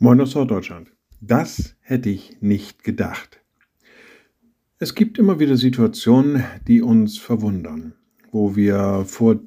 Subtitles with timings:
[0.00, 0.92] Moin aus Norddeutschland.
[1.20, 3.40] Das hätte ich nicht gedacht.
[4.78, 7.94] Es gibt immer wieder Situationen, die uns verwundern,
[8.30, 9.40] wo wir vor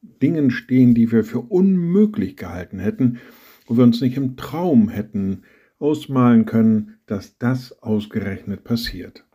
[0.00, 3.18] Dingen stehen, die wir für unmöglich gehalten hätten,
[3.66, 5.42] wo wir uns nicht im Traum hätten
[5.78, 9.26] ausmalen können, dass das ausgerechnet passiert.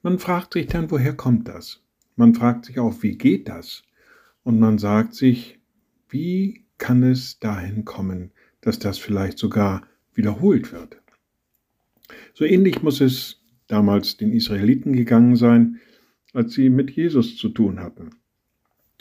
[0.00, 1.82] Man fragt sich dann, woher kommt das?
[2.14, 3.82] Man fragt sich auch, wie geht das?
[4.44, 5.60] Und man sagt sich,
[6.08, 8.32] wie kann es dahin kommen,
[8.66, 11.00] dass das vielleicht sogar wiederholt wird.
[12.34, 15.78] So ähnlich muss es damals den Israeliten gegangen sein,
[16.32, 18.10] als sie mit Jesus zu tun hatten.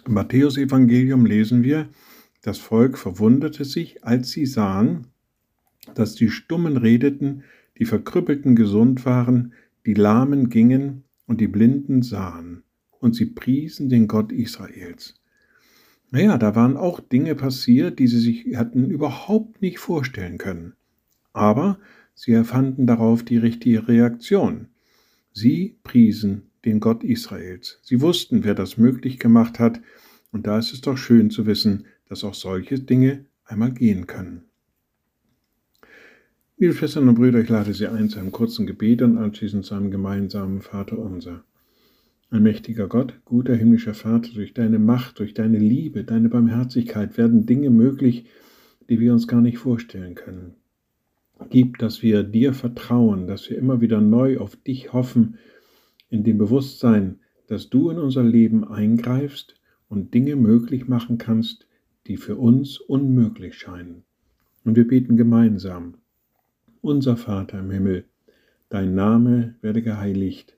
[0.05, 1.89] Im Matthäusevangelium lesen wir,
[2.43, 5.07] das Volk verwunderte sich, als sie sahen,
[5.95, 7.43] dass die Stummen redeten,
[7.79, 9.53] die Verkrüppelten gesund waren,
[9.87, 12.61] die Lahmen gingen und die Blinden sahen,
[12.99, 15.15] und sie priesen den Gott Israels.
[16.11, 20.73] Naja, da waren auch Dinge passiert, die sie sich hatten überhaupt nicht vorstellen können.
[21.33, 21.79] Aber
[22.13, 24.67] sie erfanden darauf die richtige Reaktion.
[25.33, 27.79] Sie priesen den Gott Israels.
[27.83, 29.81] Sie wussten, wer das möglich gemacht hat,
[30.31, 34.43] und da ist es doch schön zu wissen, dass auch solche Dinge einmal gehen können.
[36.57, 39.75] Liebe Schwestern und Brüder, ich lade Sie ein zu einem kurzen Gebet und anschließend zu
[39.75, 41.43] einem gemeinsamen Vater unser.
[42.31, 47.69] Allmächtiger Gott, guter himmlischer Vater, durch deine Macht, durch deine Liebe, deine Barmherzigkeit werden Dinge
[47.69, 48.25] möglich,
[48.89, 50.55] die wir uns gar nicht vorstellen können.
[51.49, 55.37] Gib, dass wir dir vertrauen, dass wir immer wieder neu auf dich hoffen,
[56.09, 59.55] in dem Bewusstsein, dass du in unser Leben eingreifst
[59.87, 61.67] und Dinge möglich machen kannst,
[62.07, 64.03] die für uns unmöglich scheinen.
[64.63, 65.95] Und wir beten gemeinsam.
[66.81, 68.05] Unser Vater im Himmel,
[68.69, 70.57] dein Name werde geheiligt